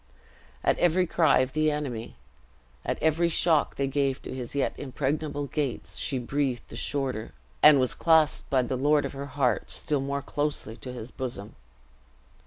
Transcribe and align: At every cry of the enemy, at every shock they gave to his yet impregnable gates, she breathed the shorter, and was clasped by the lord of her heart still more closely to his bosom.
At 0.63 0.79
every 0.79 1.05
cry 1.05 1.41
of 1.41 1.53
the 1.53 1.69
enemy, 1.69 2.15
at 2.83 2.97
every 3.03 3.29
shock 3.29 3.75
they 3.75 3.85
gave 3.85 4.19
to 4.23 4.33
his 4.33 4.55
yet 4.55 4.73
impregnable 4.75 5.45
gates, 5.45 5.97
she 5.97 6.17
breathed 6.17 6.67
the 6.69 6.75
shorter, 6.75 7.33
and 7.61 7.79
was 7.79 7.93
clasped 7.93 8.49
by 8.49 8.63
the 8.63 8.77
lord 8.77 9.05
of 9.05 9.13
her 9.13 9.27
heart 9.27 9.69
still 9.69 10.01
more 10.01 10.23
closely 10.23 10.75
to 10.77 10.91
his 10.91 11.11
bosom. 11.11 11.53